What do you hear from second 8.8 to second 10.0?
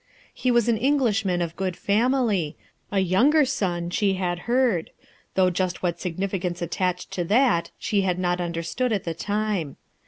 at the time.